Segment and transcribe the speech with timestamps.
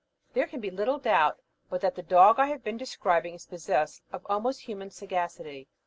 [0.33, 1.37] There can be little doubt
[1.69, 5.67] but that the dog I have been describing is possessed of almost human sagacity.